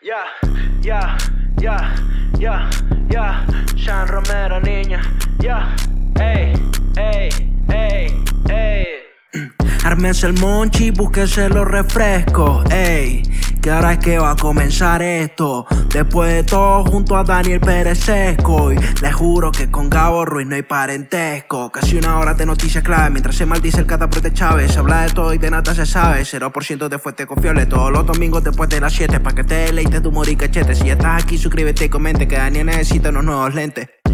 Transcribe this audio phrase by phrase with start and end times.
[0.00, 0.22] Ya,
[0.80, 1.16] ya,
[1.60, 1.94] ya,
[2.38, 2.70] ya,
[3.10, 3.44] ya.
[3.76, 5.02] Sean Romero, niña.
[5.40, 5.74] Ya,
[6.20, 6.52] ey,
[6.96, 7.28] ey,
[7.68, 8.86] ey, ey.
[9.84, 13.22] Ármense el monchi, búsquense los refrescos, ey.
[13.60, 15.66] Que ahora es que va a comenzar esto.
[15.92, 18.72] Después de todo, junto a Daniel Pérez Sesco.
[18.72, 21.70] Y les juro que con Gabo Ruiz no hay parentesco.
[21.70, 23.10] Casi una hora de noticias clave.
[23.10, 24.72] Mientras se maldice el cataprete Chávez.
[24.72, 26.22] Se habla de todo y de nada se sabe.
[26.22, 27.66] 0% de fuente confiable.
[27.66, 29.20] Todos los domingos después de las 7.
[29.20, 30.74] Pa' que te deleites tu humor y cachete.
[30.74, 32.28] Si ya estás aquí, suscríbete y comente.
[32.28, 33.97] Que Daniel necesita unos nuevos lentes.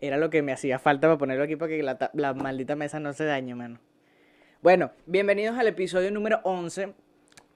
[0.00, 3.00] era lo que me hacía falta para ponerlo aquí para que la, la maldita mesa
[3.00, 3.78] no se dañe, mano.
[4.62, 6.94] Bueno, bienvenidos al episodio número 11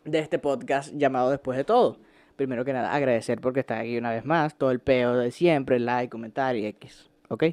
[0.05, 1.99] de este podcast llamado Después de Todo.
[2.37, 4.57] Primero que nada, agradecer porque están aquí una vez más.
[4.57, 7.11] Todo el peo de siempre, like, comentario, X.
[7.29, 7.45] ¿Ok?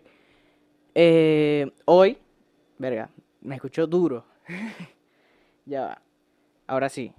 [0.96, 2.18] Eh, hoy,
[2.78, 3.10] verga,
[3.42, 4.26] me escuchó duro.
[5.66, 6.02] ya va.
[6.68, 7.14] Ahora sí.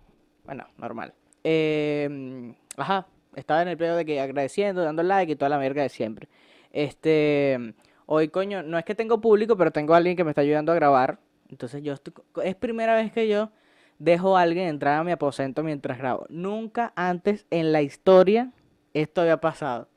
[0.44, 1.14] Bueno, normal.
[1.44, 3.06] Eh, ajá,
[3.36, 6.28] estaba en el peo de que agradeciendo, dando like y toda la verga de siempre.
[6.72, 7.74] Este,
[8.06, 10.72] hoy, coño, no es que tengo público, pero tengo a alguien que me está ayudando
[10.72, 11.18] a grabar.
[11.50, 13.50] Entonces yo estoy, es primera vez que yo
[13.98, 16.26] dejo a alguien entrar a mi aposento mientras grabo.
[16.30, 18.50] Nunca antes en la historia
[18.94, 19.88] esto había pasado.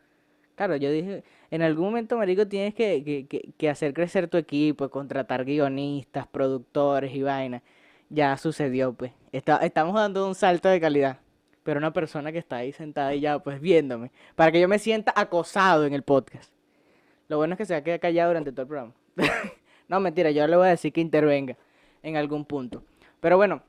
[0.55, 4.89] Claro, yo dije, en algún momento, marico, tienes que, que, que- hacer crecer tu equipo,
[4.89, 7.61] contratar guionistas, productores y vaina.
[8.09, 9.11] Ya sucedió, pues.
[9.31, 11.19] Estamos dando un salto de calidad.
[11.63, 14.11] Pero una persona que está ahí sentada y ya, pues, viéndome.
[14.35, 16.51] Para que yo me sienta acosado en el podcast.
[17.27, 18.93] Lo bueno es que se va a quedar callado durante todo el programa.
[19.87, 21.57] no, mentira, yo le voy a decir que intervenga
[22.03, 22.83] en algún punto.
[23.19, 23.63] Pero bueno,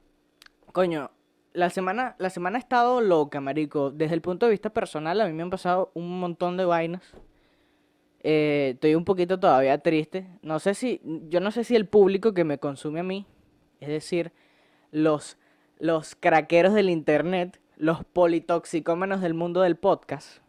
[0.72, 1.10] coño,
[1.52, 3.90] la semana, la semana ha estado loca, marico.
[3.90, 7.02] Desde el punto de vista personal, a mí me han pasado un montón de vainas.
[8.22, 10.26] Eh, estoy un poquito todavía triste.
[10.42, 13.26] No sé si, yo no sé si el público que me consume a mí,
[13.80, 14.32] es decir,
[14.90, 15.38] los,
[15.78, 20.40] los craqueros del internet, los politoxicómanos del mundo del podcast,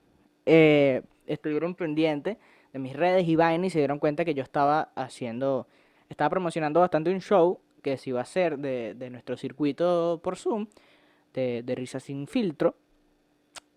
[0.46, 2.38] eh, estuvieron pendientes
[2.78, 5.68] de mis redes y vainas y se dieron cuenta que yo estaba haciendo,
[6.10, 10.38] estaba promocionando bastante un show que se iba a hacer de, de nuestro circuito por
[10.38, 10.68] Zoom,
[11.34, 12.76] de, de Risa Sin Filtro,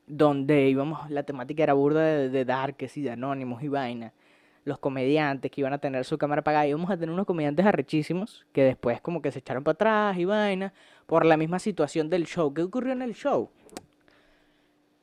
[0.07, 4.13] donde íbamos, la temática era burda de, de Darkes y de Anónimos y vaina.
[4.65, 8.45] Los comediantes que iban a tener su cámara apagada, íbamos a tener unos comediantes arrechísimos
[8.53, 10.75] que después como que se echaron para atrás y vaina
[11.07, 12.53] por la misma situación del show.
[12.53, 13.51] ¿Qué ocurrió en el show?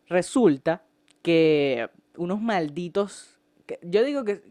[0.08, 0.84] Resulta
[1.24, 3.37] que unos malditos.
[3.82, 4.42] Yo digo que.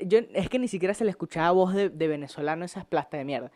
[0.00, 3.50] Yo, es que ni siquiera se le escuchaba voz de, venezolano esas plastas de mierda.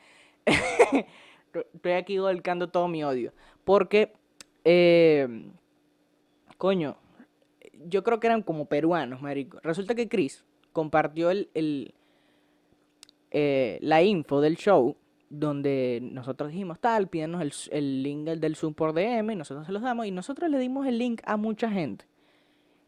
[1.74, 3.32] Estoy aquí volcando todo mi odio.
[3.64, 4.12] Porque.
[4.64, 5.28] eh,
[6.56, 6.96] coño.
[7.86, 9.60] Yo creo que eran como peruanos, marico.
[9.62, 11.94] Resulta que Chris compartió el, el,
[13.30, 14.96] eh, la info del show
[15.28, 19.82] donde nosotros dijimos tal, pídanos el, el link del, Zoom por DM nosotros se los
[19.82, 22.06] damos y nosotros le dimos el link a mucha gente.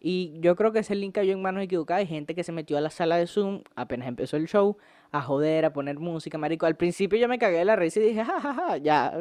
[0.00, 2.00] Y yo creo que ese link cayó en manos equivocadas.
[2.00, 4.76] Hay gente que se metió a la sala de Zoom apenas empezó el show
[5.10, 6.66] a joder, a poner música, marico.
[6.66, 9.18] Al principio yo me cagué de la risa y dije, jajaja, ya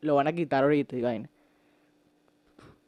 [0.00, 1.28] lo van a quitar ahorita y vaina.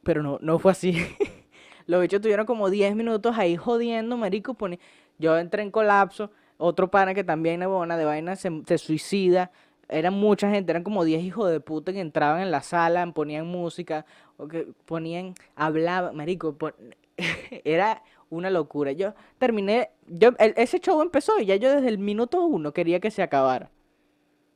[0.03, 0.93] Pero no, no fue así.
[1.87, 4.53] Los bichos tuvieron como 10 minutos ahí jodiendo, marico.
[4.53, 4.79] pone-
[5.19, 6.31] Yo entré en colapso.
[6.57, 9.51] Otro pana que también buena de vaina se, se suicida.
[9.89, 13.47] Eran mucha gente, eran como 10 hijos de puta que entraban en la sala, ponían
[13.47, 14.05] música,
[14.35, 16.73] o que ponían, hablaban, marico, pon-
[17.63, 18.91] era una locura.
[18.91, 23.11] Yo terminé, yo, ese show empezó y ya yo desde el minuto uno quería que
[23.11, 23.69] se acabara.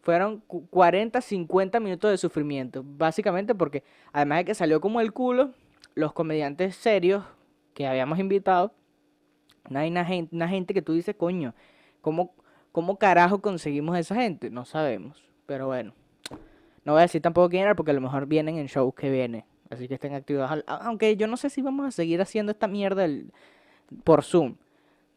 [0.02, 5.14] Fueron cu- 40, 50 minutos de sufrimiento, básicamente porque además de que salió como el
[5.14, 5.52] culo,
[5.94, 7.24] los comediantes serios
[7.74, 8.74] que habíamos invitado,
[9.74, 11.54] hay una gente, una gente que tú dices, coño,
[12.02, 12.34] ¿cómo,
[12.72, 14.50] ¿cómo carajo conseguimos esa gente?
[14.50, 15.94] No sabemos, pero bueno.
[16.84, 19.12] No voy a decir tampoco quién era porque a lo mejor vienen en shows que
[19.12, 19.44] vienen.
[19.72, 20.52] Así que estén activos.
[20.68, 23.08] Aunque yo no sé si vamos a seguir haciendo esta mierda
[24.04, 24.56] por Zoom.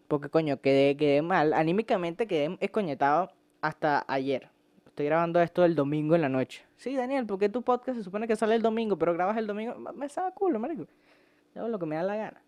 [0.07, 1.53] Porque coño, quedé, quedé mal.
[1.53, 4.49] Anímicamente quedé escoñetado hasta ayer.
[4.87, 6.65] Estoy grabando esto el domingo en la noche.
[6.77, 9.75] Sí, Daniel, porque tu podcast se supone que sale el domingo, pero grabas el domingo.
[9.93, 10.87] Me sabe culo, marico.
[11.53, 12.43] Yo hago lo que me da la gana.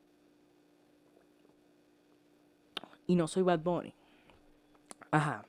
[3.09, 3.93] Y no soy Bad Bunny.
[5.11, 5.45] Ajá.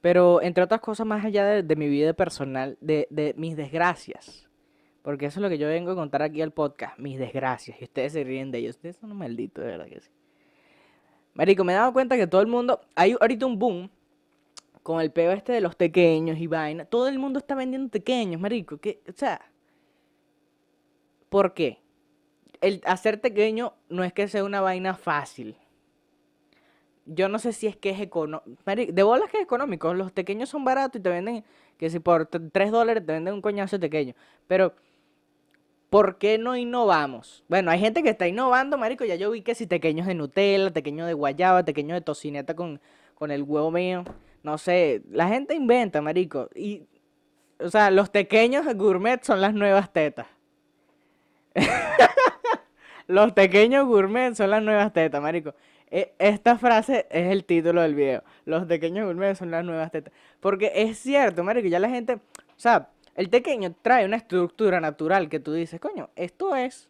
[0.00, 4.48] Pero entre otras cosas, más allá de, de mi vida personal, de, de mis desgracias
[5.02, 7.80] Porque eso es lo que yo vengo a contar aquí al podcast, mis desgracias.
[7.80, 8.76] Y ustedes se ríen de ellos.
[8.76, 10.10] Ustedes son malditos, de verdad que sí.
[11.34, 12.80] Marico, me he dado cuenta que todo el mundo.
[12.94, 13.90] Hay ahorita un boom
[14.82, 16.84] con el peo este de los pequeños y vaina.
[16.84, 18.78] Todo el mundo está vendiendo pequeños, marico.
[18.78, 19.02] ¿Qué?
[19.08, 19.40] O sea.
[21.28, 21.80] ¿Por qué?
[22.60, 25.56] El hacer pequeño no es que sea una vaina fácil.
[27.06, 28.48] Yo no sé si es que es económico.
[28.64, 29.92] De bolas que es económico.
[29.94, 31.44] Los pequeños son baratos y te venden.
[31.76, 34.14] Que si por 3 dólares te venden un coñazo pequeño.
[34.46, 34.74] Pero
[35.92, 37.44] ¿Por qué no innovamos?
[37.48, 39.04] Bueno, hay gente que está innovando, marico.
[39.04, 42.80] Ya yo vi que si tequeños de Nutella, tequeños de guayaba, tequeños de tocineta con,
[43.14, 44.02] con el huevo mío.
[44.42, 46.48] No sé, la gente inventa, marico.
[46.54, 46.84] Y,
[47.60, 50.26] o sea, los pequeños gourmet son las nuevas tetas.
[53.06, 55.54] los pequeños gourmet son las nuevas tetas, marico.
[55.90, 58.24] E, esta frase es el título del video.
[58.46, 60.14] Los pequeños gourmet son las nuevas tetas.
[60.40, 62.20] Porque es cierto, marico, ya la gente, o
[62.56, 66.88] sea, el pequeño trae una estructura natural que tú dices, coño, esto es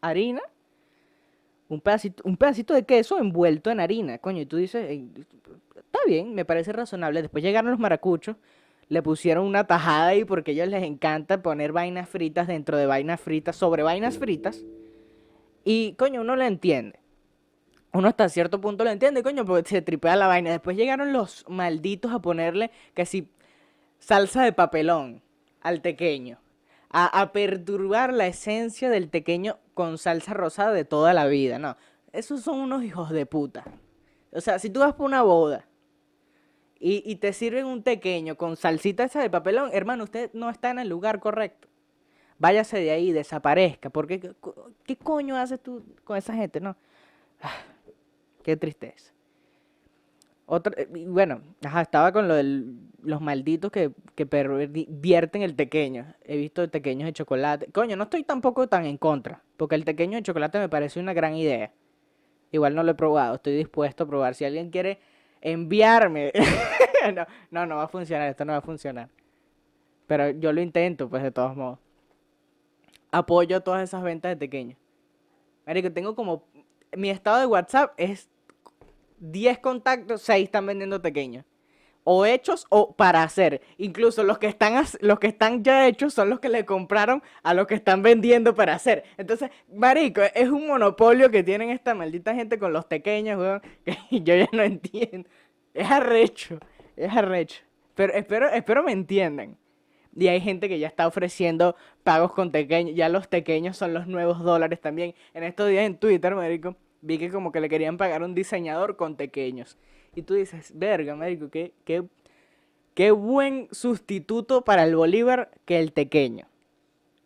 [0.00, 0.42] harina,
[1.68, 4.88] un pedacito, un pedacito de queso envuelto en harina, coño, y tú dices,
[5.76, 7.22] está bien, me parece razonable.
[7.22, 8.36] Después llegaron los maracuchos,
[8.88, 12.86] le pusieron una tajada ahí porque a ellos les encanta poner vainas fritas dentro de
[12.86, 14.64] vainas fritas, sobre vainas fritas.
[15.64, 16.98] Y, coño, uno lo entiende.
[17.92, 20.50] Uno hasta cierto punto lo entiende, coño, porque se tripea la vaina.
[20.50, 23.28] Después llegaron los malditos a ponerle que si
[24.00, 25.22] salsa de papelón
[25.60, 26.38] al tequeño.
[26.92, 31.60] A, perturbar la esencia del tequeño con salsa rosada de toda la vida.
[31.60, 31.76] No,
[32.12, 33.64] esos son unos hijos de puta.
[34.32, 35.66] O sea, si tú vas por una boda
[36.80, 40.80] y, te sirven un tequeño con salsita esa de papelón, hermano, usted no está en
[40.80, 41.68] el lugar correcto.
[42.38, 43.88] Váyase de ahí, desaparezca.
[43.90, 44.34] Porque, ¿qué,
[44.84, 46.58] qué coño haces tú con esa gente?
[46.58, 46.74] No.
[47.40, 47.54] Ah,
[48.42, 49.12] qué tristeza.
[50.52, 51.42] Otra, eh, bueno,
[51.80, 52.64] estaba con lo de
[53.04, 56.12] los malditos que, que pervierten el tequeño.
[56.24, 57.70] He visto tequeños de chocolate.
[57.70, 61.12] Coño, no estoy tampoco tan en contra, porque el tequeño de chocolate me parece una
[61.12, 61.72] gran idea.
[62.50, 64.34] Igual no lo he probado, estoy dispuesto a probar.
[64.34, 64.98] Si alguien quiere
[65.40, 66.32] enviarme...
[67.52, 69.08] no, no, va a funcionar, esto no va a funcionar.
[70.08, 71.78] Pero yo lo intento, pues de todos modos.
[73.12, 74.76] Apoyo todas esas ventas de tequeños.
[75.64, 76.42] que tengo como...
[76.96, 78.28] Mi estado de WhatsApp es
[79.20, 81.44] 10 contactos, 6 están vendiendo pequeños.
[82.02, 83.60] O hechos o para hacer.
[83.76, 87.52] Incluso los que están los que están ya hechos son los que le compraron a
[87.52, 89.04] los que están vendiendo para hacer.
[89.18, 93.96] Entonces, marico, es un monopolio que tienen esta maldita gente con los pequeños, weón, que
[94.22, 95.28] yo ya no entiendo.
[95.74, 96.58] Es arrecho,
[96.96, 97.62] es arrecho.
[97.94, 99.58] Pero espero, espero me entiendan.
[100.16, 102.96] Y hay gente que ya está ofreciendo pagos con pequeños.
[102.96, 105.14] Ya los pequeños son los nuevos dólares también.
[105.34, 108.96] En estos días en Twitter, marico, vi que como que le querían pagar un diseñador
[108.96, 109.78] con tequeños.
[110.14, 112.04] Y tú dices, verga, médico, qué, qué,
[112.94, 116.46] qué buen sustituto para el Bolívar que el tequeño.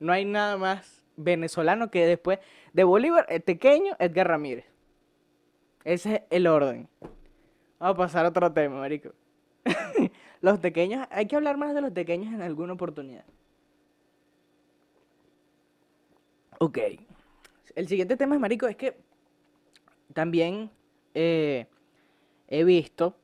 [0.00, 2.38] No hay nada más venezolano que después
[2.72, 4.66] de Bolívar, el tequeño, Edgar Ramírez.
[5.84, 6.88] Ese es el orden.
[7.78, 9.10] Vamos a pasar a otro tema, marico.
[10.40, 13.24] los pequeños, hay que hablar más de los pequeños en alguna oportunidad.
[16.58, 16.78] Ok.
[17.74, 18.96] El siguiente tema, marico, es que
[20.14, 20.70] también
[21.12, 21.66] eh,
[22.48, 23.16] he visto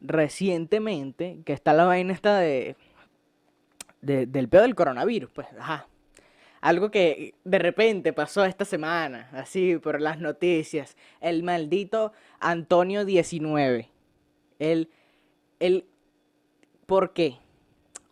[0.00, 2.76] recientemente que está la vaina esta de,
[4.02, 5.88] del pedo del coronavirus, pues, ajá.
[6.60, 10.96] Algo que de repente pasó esta semana, así por las noticias.
[11.20, 13.90] El maldito Antonio 19.
[14.58, 14.88] El,
[15.60, 15.84] el,
[16.86, 17.36] ¿por qué?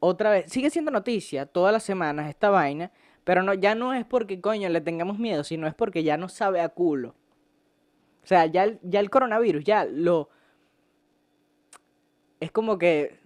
[0.00, 2.92] Otra vez, sigue siendo noticia todas las semanas esta vaina,
[3.24, 6.28] pero no, ya no es porque coño le tengamos miedo, sino es porque ya no
[6.28, 7.14] sabe a culo.
[8.22, 10.28] O sea, ya el, ya el coronavirus, ya lo...
[12.40, 13.18] Es como que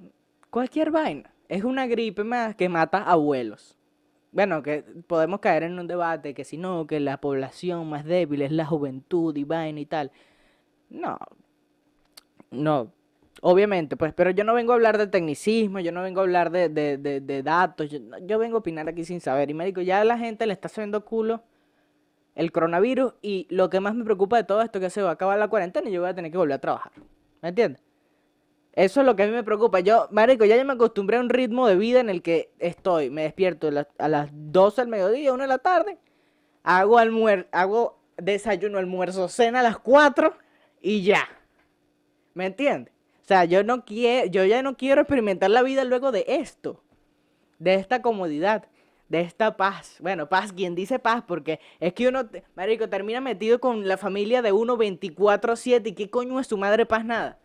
[0.51, 1.31] cualquier vaina.
[1.49, 3.79] Es una gripe más que mata abuelos.
[4.33, 8.43] Bueno, que podemos caer en un debate que si no, que la población más débil
[8.43, 10.13] es la juventud y vaina y tal.
[10.91, 11.19] No.
[12.51, 12.93] No.
[13.43, 16.51] Obviamente, pues, pero yo no vengo a hablar de tecnicismo, yo no vengo a hablar
[16.51, 19.51] de, de, de, datos, yo, yo, vengo a opinar aquí sin saber.
[19.51, 21.43] Y me digo, ya la gente le está haciendo culo
[22.37, 25.11] el coronavirus y lo que más me preocupa de todo esto es que se va
[25.11, 26.93] a acabar la cuarentena y yo voy a tener que volver a trabajar.
[27.43, 27.83] ¿Me entiendes?
[28.75, 29.81] Eso es lo que a mí me preocupa.
[29.81, 33.09] Yo, marico, ya, me acostumbré a un ritmo de vida en el que estoy.
[33.09, 35.99] Me despierto a las 12 del mediodía, 1 de la tarde.
[36.63, 40.37] Hago almuerzo, hago desayuno, almuerzo, cena a las 4
[40.83, 41.27] y ya.
[42.35, 42.93] ¿Me entiendes?
[43.23, 46.83] O sea, yo no quiero, yo ya no quiero experimentar la vida luego de esto.
[47.59, 48.67] De esta comodidad
[49.09, 49.97] de esta paz.
[50.01, 54.43] Bueno, paz, quien dice paz, porque es que uno, marico, termina metido con la familia
[54.43, 57.39] de uno 24-7 y qué coño es su madre paz nada.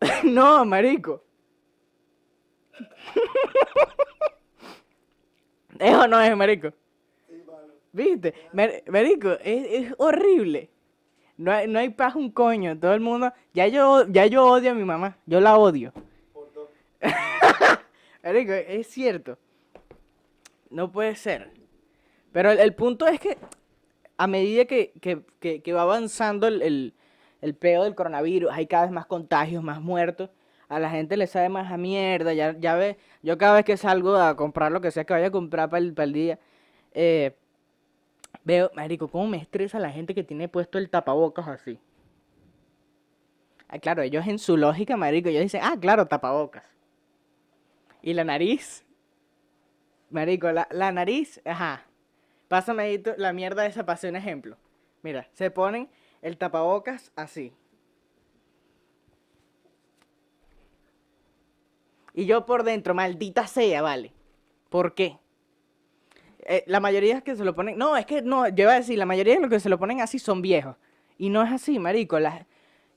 [0.24, 1.22] no, marico.
[5.78, 6.72] ¿Eso no es, marico?
[7.92, 8.34] ¿Viste?
[8.52, 10.70] Mar- marico, es, es horrible.
[11.36, 12.78] No hay, no hay paz un coño.
[12.78, 13.32] Todo el mundo...
[13.52, 15.16] Ya yo, ya yo odio a mi mamá.
[15.26, 15.92] Yo la odio.
[18.22, 19.36] Marico, es cierto.
[20.74, 21.52] No puede ser.
[22.32, 23.38] Pero el, punto es que
[24.18, 25.22] a medida que, que-
[25.62, 26.94] que- va avanzando el, el,
[27.42, 30.30] el peo del coronavirus, hay cada vez más contagios, más muertos.
[30.68, 32.32] A la gente le sabe más a mierda.
[32.34, 35.28] Ya, ya ve, yo cada vez que salgo a comprar lo que sea que vaya
[35.28, 36.40] a comprar para el, el día,
[36.92, 37.36] eh,
[38.42, 41.78] veo, marico, cómo me estresa la gente que tiene puesto el tapabocas así.
[43.68, 46.64] Ah, claro, ellos en su lógica, marico, ellos dicen, ah, claro, tapabocas.
[48.02, 48.84] Y la nariz,
[50.10, 51.84] marico, la, la nariz, ajá.
[52.48, 54.56] Pásame ahí la mierda esa para hacer un ejemplo.
[55.02, 55.88] Mira, se ponen
[56.22, 57.52] el tapabocas así.
[62.14, 64.12] Y yo por dentro, maldita sea, vale.
[64.70, 65.18] ¿Por qué?
[66.46, 67.76] Eh, la mayoría que se lo ponen.
[67.76, 69.78] No, es que no, yo iba a decir, la mayoría de los que se lo
[69.78, 70.76] ponen así son viejos.
[71.18, 72.18] Y no es así, marico.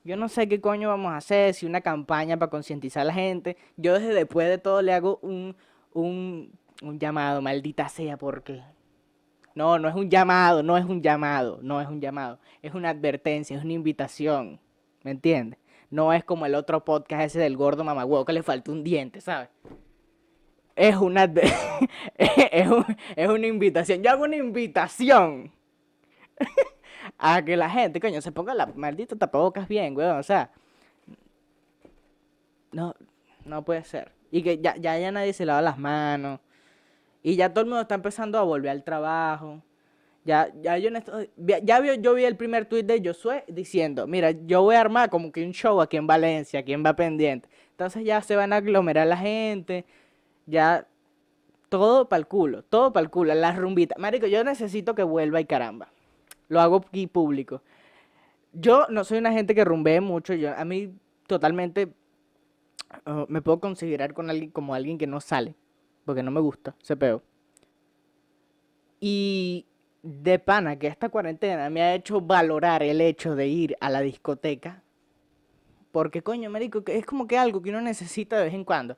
[0.04, 3.14] yo no sé qué coño vamos a hacer, si una campaña para concientizar a la
[3.14, 3.56] gente.
[3.76, 5.56] Yo desde después de todo le hago un,
[5.92, 8.62] un, un llamado, maldita sea, porque.
[9.54, 12.38] No, no es un llamado, no es un llamado, no es un llamado.
[12.62, 14.60] Es una advertencia, es una invitación.
[15.02, 15.58] ¿Me entiendes?
[15.90, 19.20] No es como el otro podcast ese del gordo mamagüevo que le falta un diente,
[19.20, 19.48] ¿sabes?
[20.76, 21.24] Es una,
[22.18, 24.02] es, un- es una invitación.
[24.02, 25.50] Yo hago una invitación
[27.18, 30.18] a que la gente, coño, se ponga la maldita tapabocas bien, weón.
[30.18, 30.52] O sea,
[32.70, 32.94] no,
[33.44, 34.12] no puede ser.
[34.30, 36.38] Y que ya, ya, ya nadie se lava las manos.
[37.22, 39.62] Y ya todo el mundo está empezando a volver al trabajo.
[40.24, 44.06] Ya, ya yo en esto, ya, vi- yo vi el primer tuit de Josué diciendo,
[44.06, 47.48] mira, yo voy a armar como que un show aquí en Valencia, ¿quién va pendiente?
[47.70, 49.86] Entonces ya se van a aglomerar la gente,
[50.44, 50.86] ya
[51.70, 53.98] todo para el culo, todo para el culo, las rumbitas.
[53.98, 55.88] Marico, yo necesito que vuelva y caramba.
[56.48, 57.62] Lo hago aquí público.
[58.52, 60.92] Yo no soy una gente que rumbee mucho, yo a mí
[61.26, 61.88] totalmente
[63.06, 65.54] uh, me puedo considerar con alguien como alguien que no sale,
[66.08, 67.22] porque no me gusta ese peo.
[68.98, 69.66] Y
[70.02, 74.00] de pana que esta cuarentena me ha hecho valorar el hecho de ir a la
[74.00, 74.82] discoteca.
[75.92, 78.96] Porque coño, marico, que es como que algo que uno necesita de vez en cuando.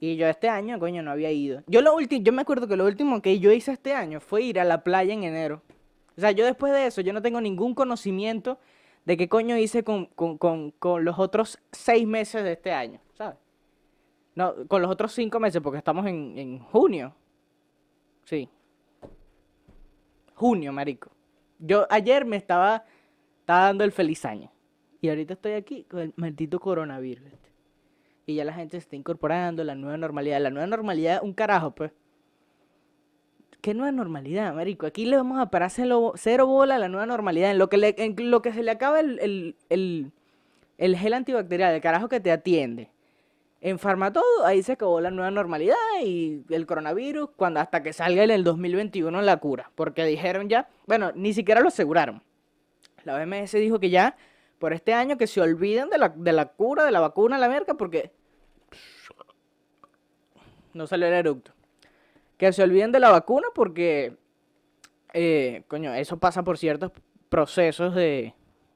[0.00, 1.62] Y yo este año, coño, no había ido.
[1.66, 4.40] Yo lo último, yo me acuerdo que lo último que yo hice este año fue
[4.40, 5.60] ir a la playa en enero.
[6.16, 8.58] O sea, yo después de eso, yo no tengo ningún conocimiento
[9.04, 12.98] de qué coño hice con, con, con, con los otros seis meses de este año,
[13.12, 13.36] ¿sabes?
[14.38, 17.12] No, con los otros cinco meses, porque estamos en, en junio.
[18.22, 18.48] Sí.
[20.36, 21.10] Junio, marico.
[21.58, 22.84] Yo ayer me estaba,
[23.44, 24.48] dando el feliz año.
[25.00, 27.32] Y ahorita estoy aquí con el maldito coronavirus.
[28.26, 30.40] Y ya la gente se está incorporando, la nueva normalidad.
[30.40, 31.90] La nueva normalidad, un carajo, pues.
[33.60, 34.86] ¿Qué nueva normalidad, marico?
[34.86, 37.50] Aquí le vamos a parar cero, cero bola a la nueva normalidad.
[37.50, 40.12] En lo que, le- en lo que se le acaba el, el, el,
[40.76, 42.88] el gel antibacterial, el carajo que te atiende.
[43.60, 45.74] En Farmatodo, ahí se acabó la nueva normalidad
[46.04, 49.72] y el coronavirus, cuando hasta que salga en el 2021 la cura.
[49.74, 52.22] Porque dijeron ya, bueno, ni siquiera lo aseguraron.
[53.04, 54.16] La OMS dijo que ya,
[54.58, 57.48] por este año, que se olviden de la, de la cura, de la vacuna, la
[57.48, 58.12] merca, porque...
[60.72, 61.52] No salió el eructo.
[62.36, 64.16] Que se olviden de la vacuna porque...
[65.12, 66.92] eh, coño, eso pasa por ciertos
[67.28, 68.34] procesos de,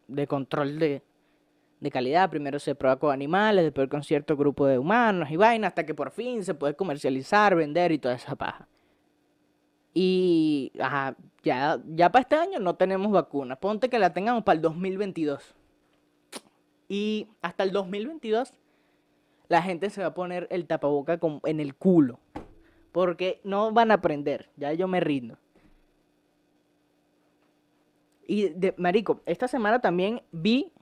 [0.09, 1.03] de control de,
[1.83, 2.31] de calidad.
[2.31, 5.95] Primero se prueba con animales, después con cierto grupo de humanos y vainas, hasta que
[5.95, 8.69] por fin se puede comercializar, vender y toda esa paja.
[9.93, 13.57] Y ya, ya para este año no tenemos vacuna.
[13.57, 15.55] Ponte que la tengamos para el 2022.
[16.89, 18.53] Y hasta el 2022
[19.49, 22.21] la gente se va a poner el tapaboca en el culo.
[22.93, 24.51] Porque no van a aprender.
[24.57, 25.37] Ya yo me rindo.
[28.27, 30.73] Y de, marico, esta semana también vi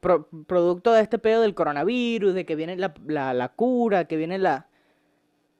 [0.00, 4.38] pro- producto de este pedo del coronavirus, de que viene la, la- cura, que viene
[4.38, 4.68] la,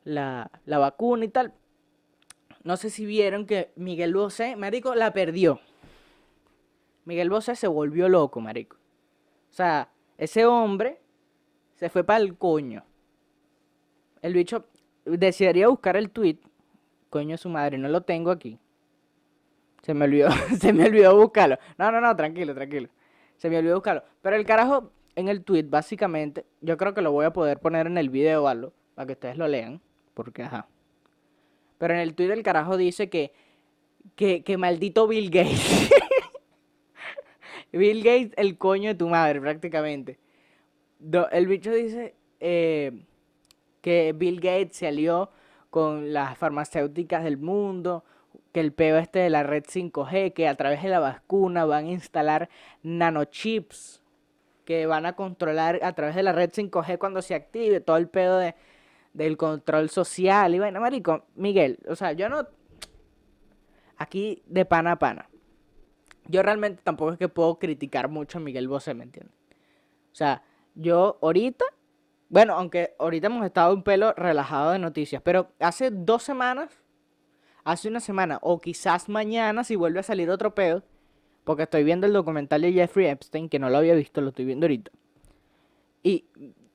[0.04, 1.54] la, la vacuna y tal.
[2.64, 5.60] No sé si vieron que Miguel Bosé, marico, la perdió.
[7.04, 8.76] Miguel Bosé se volvió loco, marico.
[9.50, 11.00] O sea, ese hombre
[11.76, 12.84] se fue para el coño.
[14.20, 14.66] El bicho
[15.04, 16.38] desearía buscar el tweet.
[17.08, 18.58] Coño de su madre, no lo tengo aquí.
[19.82, 20.28] Se me olvidó,
[20.60, 21.56] se me olvidó buscarlo.
[21.78, 22.88] No, no, no, tranquilo, tranquilo.
[23.38, 24.02] Se me olvidó buscarlo.
[24.20, 27.86] Pero el carajo en el tweet, básicamente, yo creo que lo voy a poder poner
[27.86, 29.80] en el video algo, para que ustedes lo lean.
[30.14, 30.68] Porque, ajá.
[31.78, 33.32] Pero en el tweet el carajo dice que,
[34.14, 35.90] que, maldito Bill Gates.
[37.72, 40.18] Bill Gates, el coño de tu madre, prácticamente.
[41.32, 43.04] El bicho dice eh,
[43.80, 45.30] que Bill Gates se alió
[45.70, 48.04] con las farmacéuticas del mundo,
[48.58, 51.86] que el peo este de la red 5G, que a través de la vacuna van
[51.86, 52.48] a instalar
[52.82, 54.02] nanochips
[54.64, 58.08] que van a controlar a través de la red 5G cuando se active todo el
[58.08, 58.56] pedo de,
[59.12, 60.56] del control social.
[60.56, 62.48] Y bueno, marico, Miguel, o sea, yo no...
[63.96, 65.30] Aquí de pana a pana.
[66.26, 69.36] Yo realmente tampoco es que puedo criticar mucho a Miguel Bosé, ¿me entiendes?
[70.12, 70.42] O sea,
[70.74, 71.64] yo ahorita,
[72.28, 76.82] bueno, aunque ahorita hemos estado un pelo relajado de noticias, pero hace dos semanas,
[77.70, 80.82] hace una semana, o quizás mañana, si vuelve a salir otro pedo,
[81.44, 84.46] porque estoy viendo el documental de Jeffrey Epstein, que no lo había visto, lo estoy
[84.46, 84.90] viendo ahorita.
[86.02, 86.24] Y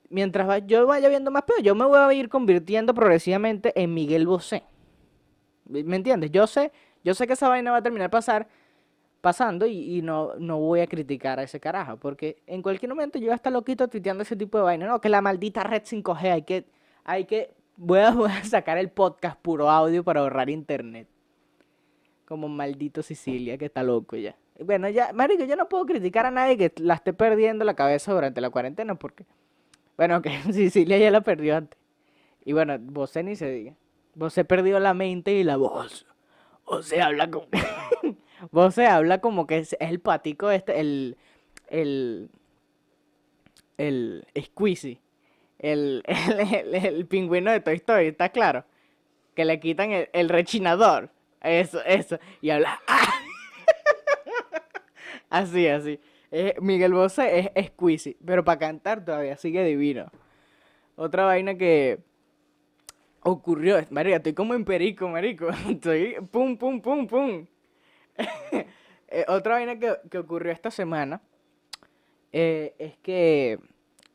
[0.09, 4.27] mientras yo vaya viendo más pedo, yo me voy a ir convirtiendo progresivamente en Miguel
[4.27, 4.63] Bosé.
[5.65, 6.29] ¿Me entiendes?
[6.31, 6.71] Yo sé,
[7.03, 8.11] yo sé que esa vaina va a terminar
[9.21, 13.25] pasando y, no, no voy a criticar a ese carajo, porque en cualquier momento yo
[13.25, 14.85] voy a estar loquito tuiteando ese tipo de vaina.
[14.85, 16.65] No, que la maldita red 5G, hay que,
[17.03, 21.07] hay que, voy a, sacar el podcast puro audio para ahorrar internet.
[22.25, 24.35] Como maldito Sicilia, que está loco ya.
[24.59, 28.13] Bueno, ya, marico, yo no puedo criticar a nadie que la esté perdiendo la cabeza
[28.13, 29.25] durante la cuarentena, porque,
[29.97, 31.79] bueno, que Sicilia ya la perdió antes.
[32.45, 33.75] Y bueno, vos ni se diga.
[34.15, 36.05] Vos he perdido la mente y la voz.
[36.65, 37.47] O se habla con...
[38.51, 41.17] Vos se habla como que es, el patico este, el,
[41.69, 42.29] el,
[43.77, 44.99] el Squeezy,
[45.63, 48.65] el, el, el, pingüino de Toy Story, ¿está claro?
[49.33, 51.09] Que le quitan el, rechinador,
[51.41, 52.81] eso, eso, y habla,
[55.29, 55.99] así, así.
[56.59, 60.11] Miguel Bosé es Squeezy, pero para cantar todavía sigue divino.
[60.97, 61.99] Otra vaina que
[63.21, 67.45] ocurrió, marica, estoy como en perico, marico, estoy pum, pum, pum, pum.
[69.07, 71.21] Eh, otra vaina que, ocurrió esta semana
[72.31, 73.59] eh, es que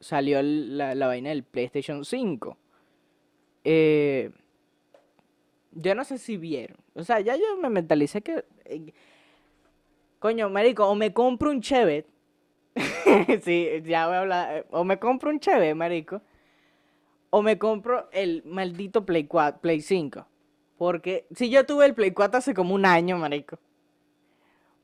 [0.01, 2.57] salió la, vaina del PlayStation 5.
[3.65, 4.31] Eh,
[5.73, 6.77] yo no sé si vieron.
[6.95, 8.45] O sea, ya yo me mentalicé que.
[10.19, 12.07] coño, marico, o me compro un Chevet.
[13.43, 14.67] sí, ya voy a hablar.
[14.71, 16.23] O me compro un Chevet, marico.
[17.31, 20.27] O me compro el maldito Play 4, Play 5.
[20.79, 23.59] Porque si yo tuve el Play 4 hace como un año, marico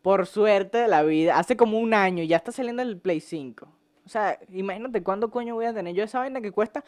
[0.05, 3.66] por suerte de la vida, hace como un año ya está saliendo el Play 5.
[4.05, 6.85] O sea, imagínate cuándo coño voy a tener yo esa vaina que cuesta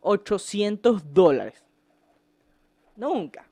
[0.00, 1.64] 800 dólares.
[2.96, 3.46] Nunca.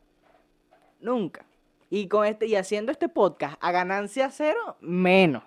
[1.00, 1.44] Nunca.
[1.90, 5.42] Y con este, y haciendo este podcast a ganancia cero, menos.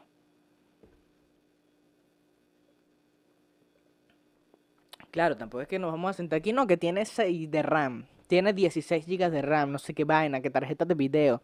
[5.12, 8.06] Claro, tampoco es que nos vamos a sentar aquí, no, que tiene 6 de RAM,
[8.28, 11.42] tiene 16 GB de RAM, no sé qué vaina, qué tarjetas de video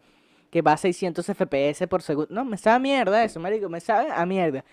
[0.50, 2.34] que va a 600 FPS por segundo.
[2.34, 4.64] No, me sabe a mierda eso, marico, me sabe a mierda.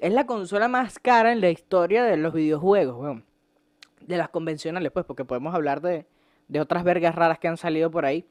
[0.00, 3.22] Es la consola más cara en la historia de los videojuegos.
[4.00, 6.06] De las convencionales, pues, porque podemos hablar de,
[6.48, 8.26] de otras vergas raras que han salido por ahí.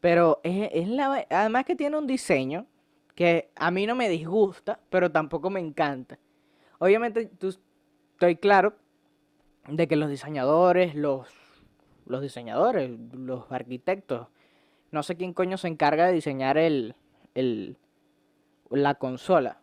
[0.00, 1.26] Pero es, es la...
[1.28, 2.66] Además que tiene un diseño
[3.14, 6.18] que a mí no me disgusta, pero tampoco me encanta.
[6.78, 7.54] Obviamente, tú,
[8.12, 8.74] estoy claro
[9.68, 11.28] de que los diseñadores, los,
[12.06, 14.28] los diseñadores, los arquitectos,
[14.90, 16.94] no sé quién coño se encarga de diseñar el,
[17.34, 17.76] el,
[18.70, 19.60] la consola.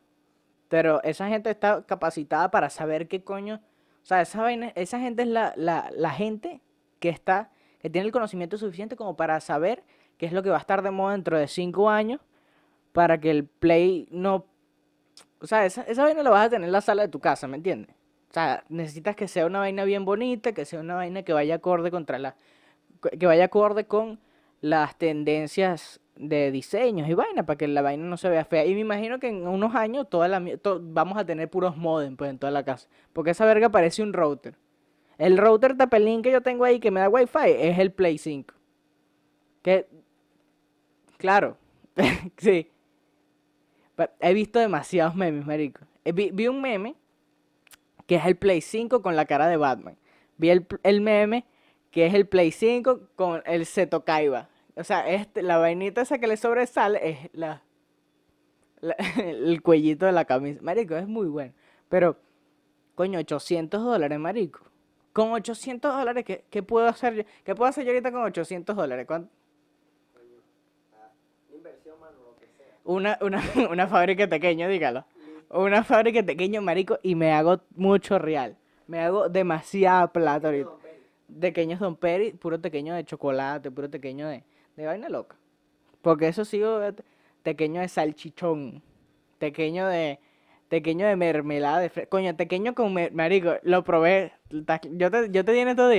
[0.71, 3.60] Pero esa gente está capacitada para saber qué coño.
[4.03, 6.62] O sea, esa, esa gente es la, la, la gente
[6.99, 9.84] que está, que tiene el conocimiento suficiente como para saber
[10.17, 12.21] qué es lo que va a estar de moda dentro de cinco años
[12.93, 14.45] para que el Play no...
[15.41, 17.49] O sea, esa, esa vaina la vas a tener en la sala de tu casa,
[17.49, 17.93] ¿me entiendes?
[18.29, 21.55] O sea, necesitas que sea una vaina bien bonita, que sea una vaina que vaya
[21.55, 22.38] acorde contra la...
[23.19, 24.21] que vaya acorde con
[24.62, 28.65] las tendencias de diseños y vaina para que la vaina no se vea fea.
[28.65, 30.43] Y me imagino que en unos años toda la,
[30.82, 32.88] vamos a tener puros modem pues, en toda la casa.
[33.13, 34.56] Porque esa verga parece un router.
[35.17, 38.54] El router tapelín que yo tengo ahí que me da wifi es el Play 5.
[39.62, 39.88] Que,
[41.17, 41.58] claro,
[42.38, 42.69] sí.
[44.19, 45.82] he visto demasiados memes, marico.
[46.06, 46.95] Eh, vi, un meme
[48.08, 49.95] que es el Play 5 con la cara de Batman.
[50.38, 51.45] Vi el, el meme
[51.91, 54.50] que es el Play 5 con el Seto Kaiba.
[54.82, 57.62] O sea, este, la vainita esa que le sobresale es la,
[59.17, 60.60] el cuellito de la camisa.
[60.63, 61.54] Marico, es muy bueno.
[61.88, 62.17] Pero,
[62.96, 64.62] coño, 800 dólares, marico.
[65.13, 67.24] Con 800 dólares, ¿qué, puedo hacer yo?
[67.44, 69.06] ¿Qué puedo hacer yo ahorita con 800 dólares?
[72.84, 75.06] Una, una, una fábrica pequeña, dígalo.
[75.52, 78.58] Una fábrica pequeña, marico, y me hago mucho real.
[78.88, 80.72] Me hago demasiada plata ahorita.
[81.39, 84.44] Pequeños Don Peri, puro pequeño de chocolate, puro pequeño de,
[84.75, 85.36] de vaina loca.
[86.01, 86.79] Porque eso sigo
[87.43, 88.81] pequeño de salchichón,
[89.39, 90.19] pequeño de
[90.69, 92.12] pequeño de mermelada de fresco.
[92.12, 94.34] Coño, pequeño con marico, lo probé.
[94.49, 95.93] Yo te, yo te di en estos.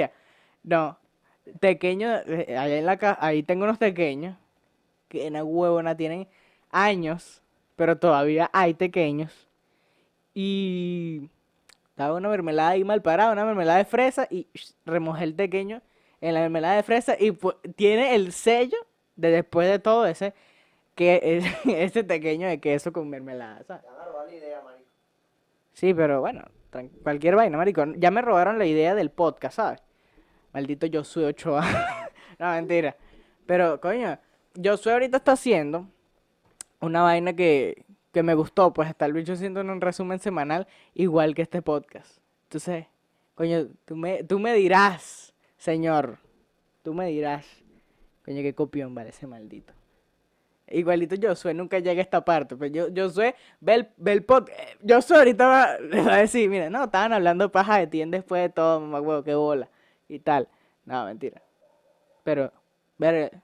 [0.62, 0.98] No,
[1.60, 4.36] tequeños, eh, ahí, en la, ca- ahí tengo unos tequeños,
[5.08, 6.28] que en la huevona tienen
[6.70, 7.42] años,
[7.76, 9.48] pero todavía hay tequeños.
[10.34, 11.28] Y
[11.90, 14.46] estaba una mermelada ahí mal parada, una mermelada de fresa, y
[14.86, 15.82] remojé el tequeño
[16.22, 17.36] en la mermelada de fresa, y
[17.74, 18.78] tiene el sello
[19.16, 20.32] de después de todo ese,
[20.94, 23.84] que ese tequeño de queso con mermelada, ¿sabes?
[25.74, 26.42] Sí, pero bueno,
[27.02, 27.84] cualquier vaina, marico.
[27.96, 29.82] Ya me robaron la idea del podcast, ¿sabes?
[30.52, 31.64] Maldito Josué Ochoa.
[32.38, 32.96] no, mentira.
[33.46, 34.18] Pero, coño,
[34.62, 35.88] Josué ahorita está haciendo
[36.80, 41.34] una vaina que, que me gustó, pues está el bicho haciendo un resumen semanal igual
[41.34, 42.18] que este podcast.
[42.44, 42.86] Entonces,
[43.34, 45.21] coño, tú me, tú me dirás,
[45.62, 46.18] señor,
[46.82, 47.46] tú me dirás,
[48.24, 49.72] coño, qué copión vale ese maldito.
[50.66, 52.56] Igualito Josué nunca llega a esta parte.
[52.56, 54.58] Pero yo, Josué ve el, ve el podcast.
[54.88, 58.48] Josué ahorita va, va a decir, mira, no, estaban hablando paja de ti después de
[58.48, 59.68] todo, mamá huevo, qué bola.
[60.08, 60.48] Y tal.
[60.84, 61.40] No, mentira.
[62.24, 62.52] Pero,
[62.98, 63.40] ver.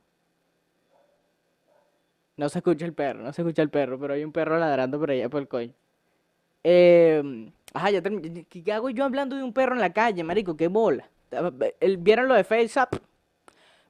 [2.36, 4.98] No se escucha el perro, no se escucha el perro, pero hay un perro ladrando
[4.98, 5.72] por allá por el coño.
[6.64, 8.44] Eh, ajá, ya terminé.
[8.44, 10.56] ¿Qué qué hago yo hablando de un perro en la calle, marico?
[10.56, 11.08] Qué bola.
[11.98, 12.94] ¿Vieron lo de FaceApp?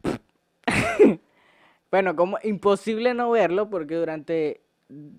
[1.91, 4.61] Bueno, como imposible no verlo porque durante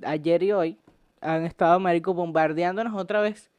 [0.04, 0.78] ayer y hoy
[1.20, 3.50] han estado, marico, bombardeándonos otra vez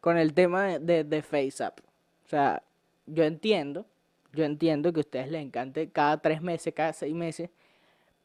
[0.00, 1.80] con el tema de, de, de FaceApp.
[2.26, 2.62] O sea,
[3.06, 3.86] yo entiendo,
[4.34, 7.48] yo entiendo que a ustedes les encante cada tres meses, cada seis meses,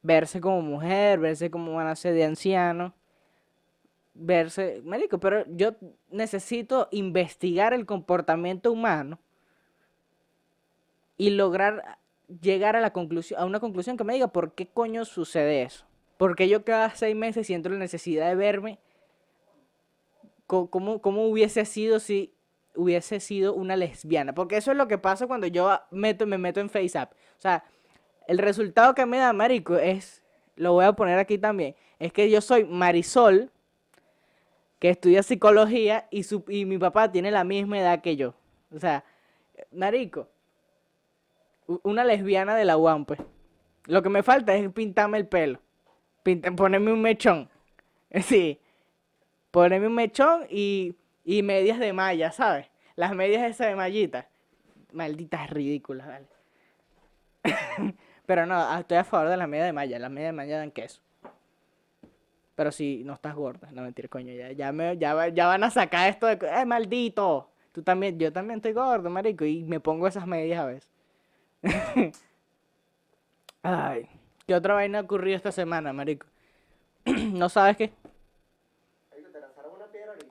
[0.01, 2.93] verse como mujer, verse como van a ser de anciano,
[4.13, 5.75] verse, marico, pero yo
[6.09, 9.19] necesito investigar el comportamiento humano
[11.21, 11.99] y lograr
[12.41, 15.85] llegar a la conclusión, a una conclusión que me diga por qué coño sucede eso.
[16.17, 18.79] Porque yo cada seis meses siento la necesidad de verme
[20.47, 22.33] cómo, cómo hubiese sido si
[22.73, 24.33] hubiese sido una lesbiana.
[24.33, 27.11] Porque eso es lo que pasa cuando yo meto, me meto en FaceApp.
[27.11, 27.65] O sea,
[28.25, 30.23] el resultado que me da, marico, es,
[30.55, 33.51] lo voy a poner aquí también, es que yo soy Marisol,
[34.79, 38.33] que estudia psicología, y, su, y mi papá tiene la misma edad que yo.
[38.75, 39.05] O sea,
[39.71, 40.27] marico,
[41.83, 43.19] una lesbiana de la UAM, pues.
[43.85, 45.59] Lo que me falta es pintarme el pelo.
[46.23, 47.49] Pinta- ponerme un mechón.
[48.23, 48.59] Sí.
[49.51, 52.67] Ponerme un mechón y, y medias de malla, ¿sabes?
[52.95, 54.27] Las medias esas de mallita.
[54.91, 56.25] Malditas ridículas, vale.
[58.25, 59.99] Pero no, ah, estoy a favor de las medias de malla.
[59.99, 61.01] Las medias de malla dan queso.
[62.55, 65.71] Pero si no estás gorda, no mentir, coño, ya, ya, me, ya, ya van a
[65.71, 67.49] sacar esto de, ¡eh, maldito!
[67.71, 70.89] Tú también, yo también estoy gordo, marico, y me pongo esas medias a veces.
[73.63, 74.07] Ay,
[74.47, 76.27] ¿qué otra vaina ha ocurrido esta semana, marico?
[77.05, 77.93] ¿No sabes qué?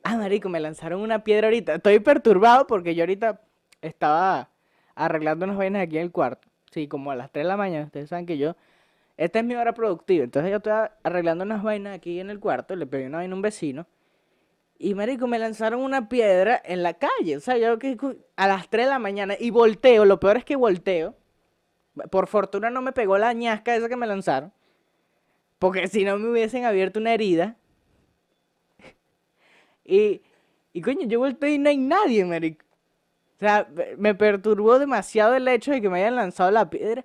[0.03, 1.75] Ah, marico, me lanzaron una piedra ahorita.
[1.75, 3.41] Estoy perturbado porque yo ahorita
[3.83, 4.49] estaba
[4.95, 6.49] arreglando unas vainas aquí en el cuarto.
[6.71, 7.87] Sí, como a las 3 de la mañana.
[7.87, 8.57] Ustedes saben que yo...
[9.17, 10.25] Esta es mi hora productiva.
[10.25, 12.75] Entonces yo estoy a- arreglando unas vainas aquí en el cuarto.
[12.77, 13.87] Le pedí una vaina a un vecino.
[14.79, 17.37] Y, marico, me lanzaron una piedra en la calle.
[17.37, 17.97] O sea, yo que
[18.37, 20.05] a las 3 de la mañana y volteo.
[20.07, 21.15] Lo peor es que volteo.
[22.11, 24.53] Por fortuna no me pegó la ñasca esa que me lanzaron.
[25.61, 27.57] Porque si no me hubiesen abierto una herida.
[29.85, 30.23] Y,
[30.73, 32.65] y coño, yo volteé y no hay nadie, marico.
[33.39, 37.05] O sea, me- perturbó demasiado el hecho de que me hayan lanzado la piedra.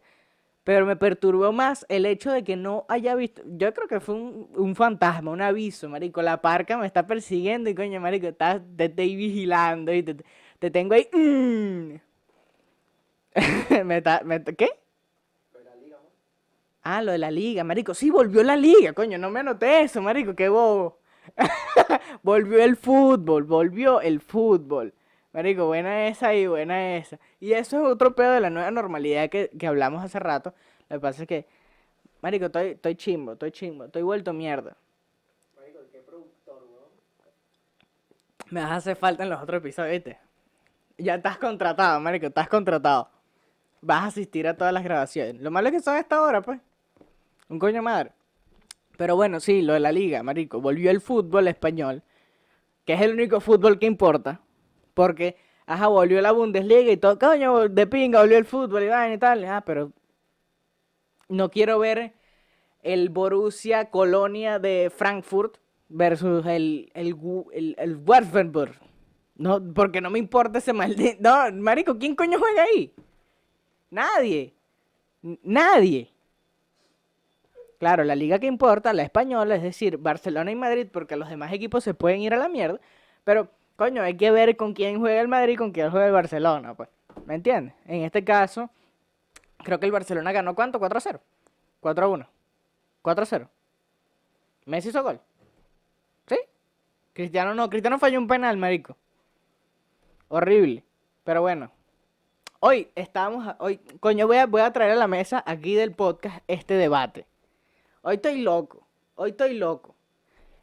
[0.65, 3.43] Pero me perturbó más el hecho de que no haya visto.
[3.47, 6.21] Yo creo que fue un, un fantasma, un aviso, marico.
[6.23, 10.17] La parca me está persiguiendo y coño, marico, estás- te estoy vigilando y te,
[10.59, 11.09] te tengo ahí.
[11.13, 11.95] mm.
[13.85, 14.69] me está- me- ¿Qué?
[16.83, 17.93] Ah, lo de la liga, marico.
[17.93, 19.17] Sí, volvió la liga, coño.
[19.17, 20.35] No me anoté eso, marico.
[20.35, 20.99] Qué bobo.
[22.23, 24.93] volvió el fútbol, volvió el fútbol.
[25.33, 27.19] Marico, buena esa y buena esa.
[27.39, 30.53] Y eso es otro pedo de la nueva normalidad que, que hablamos hace rato.
[30.89, 31.47] Lo que pasa es que,
[32.21, 34.77] marico, estoy, estoy chimbo, estoy chimbo, estoy vuelto mierda.
[38.49, 40.17] Me vas a hacer falta en los otros episodios, ¿viste?
[40.97, 43.09] Ya estás contratado, marico, estás contratado.
[43.85, 45.39] Vas a asistir a todas las grabaciones.
[45.39, 46.59] Lo malo es que son a esta hora, pues.
[47.49, 48.13] Un coño madre.
[48.97, 50.59] Pero bueno, sí, lo de la liga, marico.
[50.59, 52.01] Volvió el fútbol español,
[52.83, 54.41] que es el único fútbol que importa.
[54.95, 57.19] Porque, ajá, volvió la Bundesliga y todo.
[57.19, 59.45] Coño, de pinga, volvió el fútbol y vaina y tal.
[59.45, 59.91] Ah, pero
[61.29, 62.13] no quiero ver
[62.81, 65.57] el Borussia Colonia de Frankfurt
[65.89, 67.15] versus el, el,
[67.77, 68.01] el.
[69.35, 71.17] No, porque no me importa ese maldito.
[71.21, 72.91] No, marico, ¿quién coño juega ahí?
[73.95, 74.53] Nadie.
[75.43, 76.11] Nadie.
[77.79, 81.53] Claro, la liga que importa, la española, es decir, Barcelona y Madrid, porque los demás
[81.53, 82.79] equipos se pueden ir a la mierda.
[83.23, 86.13] Pero, coño, hay que ver con quién juega el Madrid y con quién juega el
[86.13, 86.89] Barcelona, pues.
[87.25, 87.73] ¿Me entiendes?
[87.85, 88.69] En este caso,
[89.65, 90.77] Creo que el Barcelona ganó cuánto?
[90.77, 91.19] 4 a 0.
[91.79, 92.29] 4 a 1.
[93.01, 93.49] 4 a 0.
[94.65, 95.19] Messi hizo gol.
[96.27, 96.37] ¿Sí?
[97.13, 97.67] Cristiano no.
[97.67, 98.95] Cristiano falló un penal, marico.
[100.27, 100.83] Horrible.
[101.23, 101.71] Pero bueno.
[102.67, 103.53] Hoy estábamos.
[103.59, 107.27] Hoy, coño, voy a, voy a traer a la mesa aquí del podcast este debate.
[108.01, 108.87] Hoy estoy loco.
[109.13, 109.93] Hoy estoy loco.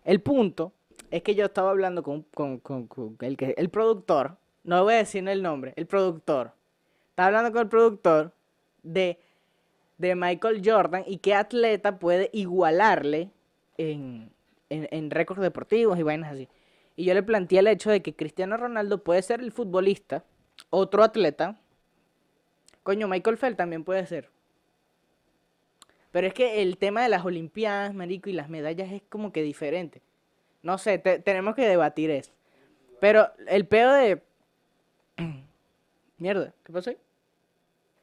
[0.04, 0.72] El punto
[1.12, 2.60] es que yo estaba hablando con- con
[3.20, 4.36] el, que, el productor.
[4.64, 5.74] No voy a decir el nombre.
[5.76, 6.50] El productor.
[7.10, 8.32] Estaba hablando con el productor
[8.82, 9.20] de,
[9.96, 13.30] de Michael Jordan y qué atleta puede igualarle
[13.78, 14.32] en,
[14.70, 16.48] en, en récords deportivos y vainas así.
[16.96, 20.24] Y yo le planteé el hecho de que Cristiano Ronaldo puede ser el futbolista,
[20.70, 21.60] otro atleta.
[22.82, 24.28] Coño, Michael Phelps también puede ser.
[26.10, 29.42] Pero es que el tema de las Olimpiadas, marico, y las medallas es como que
[29.42, 30.02] diferente.
[30.62, 32.32] No sé, te- tenemos que debatir eso.
[33.00, 34.22] Pero el pedo de...
[36.18, 36.98] Mierda, ¿qué pasó ahí?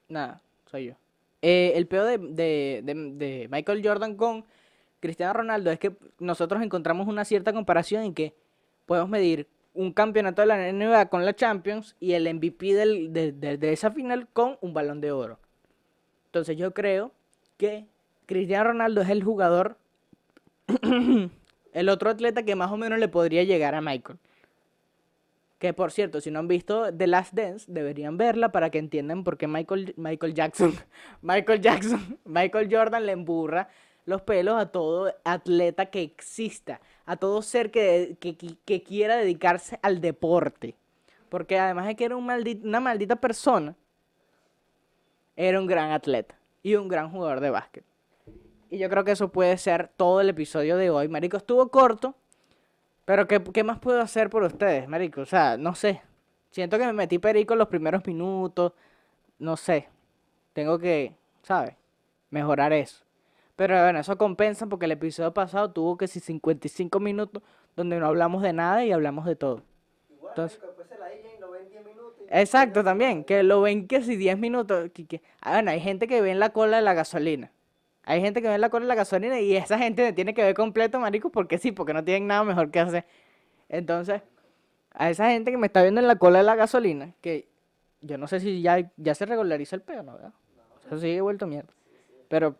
[0.07, 0.93] Nada, soy yo.
[1.41, 4.43] Eh, el peor de, de- de- de Michael Jordan con
[4.99, 8.33] Cristiano Ronaldo es que nosotros encontramos una cierta comparación en que
[8.85, 13.31] podemos medir un campeonato de la NBA con la Champions y el MVP del- de,
[13.31, 15.39] de- esa final con un balón de oro.
[16.27, 17.11] Entonces yo creo
[17.57, 17.85] que
[18.25, 19.77] Cristiano Ronaldo es el jugador,
[21.73, 24.17] el otro atleta que más o menos le podría llegar a Michael.
[25.59, 29.23] Que por cierto, si no han visto The Last Dance, deberían verla para que entiendan
[29.25, 30.73] por qué Michael, Michael Jackson,
[31.21, 33.69] Michael Jackson, Michael Jordan le emburra
[34.05, 39.99] los pelos a todo atleta que exista, a todo ser que, que, quiera dedicarse al
[39.99, 40.75] deporte.
[41.29, 43.75] Porque además de que era un maldi- una maldita persona,
[45.35, 47.83] era un gran atleta y un gran jugador de básquet.
[48.69, 51.07] Y yo creo que eso puede ser todo el episodio de hoy.
[51.07, 52.13] Marico, estuvo corto,
[53.05, 55.21] pero ¿qué, qué más puedo hacer por ustedes, marico?
[55.21, 56.03] O sea, no sé.
[56.51, 58.73] Siento que me metí perico en los primeros minutos.
[59.39, 59.89] No sé.
[60.53, 61.73] Tengo que, ¿sabes?
[62.29, 63.03] Mejorar eso.
[63.59, 67.43] Pero bueno, eso compensa porque el episodio pasado tuvo que si 55 minutos
[67.75, 69.63] donde no hablamos de nada y hablamos de todo.
[70.29, 70.61] Entonces,
[72.29, 73.25] exacto, también.
[73.25, 74.89] Que lo ven que si 10 minutos.
[74.93, 77.51] que- que- ah, bueno, hay gente que ve en la cola de la gasolina.
[78.03, 80.41] Hay gente que ve en la cola de la gasolina y esa gente tiene que
[80.41, 83.05] ver completo, marico, porque sí, porque no tienen nada mejor que hacer.
[83.67, 84.21] Entonces,
[84.93, 87.49] a esa gente que me está viendo en la cola de la gasolina, que
[87.99, 90.13] yo no sé si ya, ya se regulariza el pedo, ¿no?
[90.13, 90.31] ¿verdad?
[90.87, 91.73] Eso sigue vuelto mierda.
[92.29, 92.55] Pero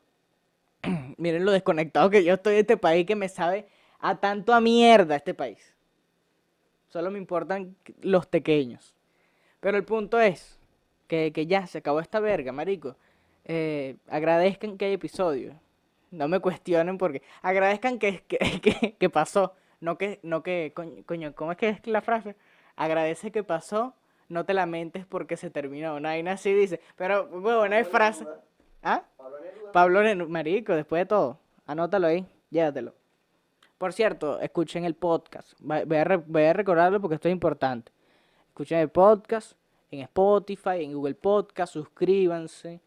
[1.18, 3.68] miren lo desconectado que yo estoy de este país que me sabe
[4.00, 5.74] a tanto a mierda este país.
[6.88, 8.96] Solo me importan los pequeños.
[9.60, 10.60] Pero el punto es
[11.08, 12.96] que, que ya se acabó esta verga, marico.
[13.46, 15.54] Eh, agradezcan que hay episodio.
[16.12, 19.54] No me cuestionen porque agradezcan que, que, que, pasó.
[19.82, 20.74] No que, no que,
[21.06, 22.36] coño, ¿cómo es que es la frase?
[22.76, 23.94] Agradece que pasó,
[24.28, 25.96] no te lamentes porque se terminó.
[25.96, 26.80] Una así dice.
[26.96, 28.26] Pero, bueno, no hay frase.
[28.82, 29.04] ¿Ah?
[29.74, 31.40] Pablo Neruda, marico, después de todo.
[31.66, 32.94] Anótalo ahí, llévatelo.
[33.78, 35.54] Por cierto, escuchen el podcast.
[35.60, 37.92] Voy a, voy a recordarlo porque esto es importante.
[38.50, 39.54] Escuchen el podcast
[39.92, 42.80] en Spotify, en Google Podcast, suscríbanse,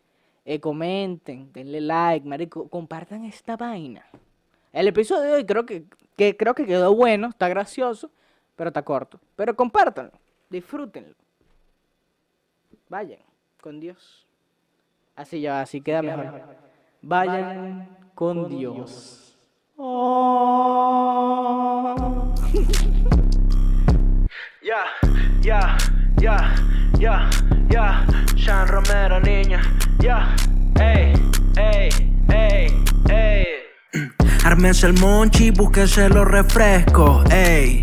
[0.45, 4.05] eh, comenten, denle like, marico, compartan esta vaina.
[4.73, 5.85] El episodio de hoy creo que,
[6.17, 8.11] que creo que quedó bueno, está gracioso,
[8.57, 9.21] pero está corto.
[9.37, 10.13] Pero compártanlo,
[10.49, 11.15] disfrútenlo.
[12.89, 13.21] Vayan
[13.61, 14.27] con Dios.
[15.15, 16.43] Así ya, así queda mejor.
[17.03, 19.39] Vayan con Dios.
[19.77, 21.15] Oh.
[24.65, 24.85] Ya,
[25.41, 25.77] ya,
[26.21, 26.55] ya,
[26.97, 27.29] ya,
[27.69, 28.07] ya.
[28.37, 29.61] Sean Romero, niña.
[29.99, 30.37] Ya,
[30.81, 31.13] ey,
[31.57, 31.89] ey,
[32.29, 32.69] ey,
[33.11, 33.45] ey.
[34.45, 37.83] Ármense el monchi, búsquense los refrescos, ey.